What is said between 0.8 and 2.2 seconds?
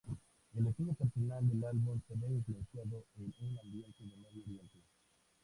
personal del álbum se